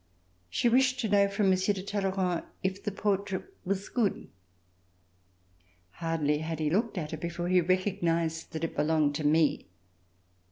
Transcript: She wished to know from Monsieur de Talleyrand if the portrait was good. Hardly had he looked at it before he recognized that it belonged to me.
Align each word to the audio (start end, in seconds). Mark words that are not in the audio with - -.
She 0.49 0.67
wished 0.67 0.99
to 1.01 1.07
know 1.09 1.27
from 1.27 1.51
Monsieur 1.51 1.75
de 1.75 1.83
Talleyrand 1.83 2.43
if 2.63 2.81
the 2.83 2.91
portrait 2.91 3.53
was 3.63 3.87
good. 3.87 4.29
Hardly 5.91 6.39
had 6.39 6.57
he 6.57 6.71
looked 6.71 6.97
at 6.97 7.13
it 7.13 7.19
before 7.19 7.49
he 7.49 7.61
recognized 7.61 8.51
that 8.53 8.63
it 8.63 8.75
belonged 8.75 9.13
to 9.13 9.23
me. 9.23 9.67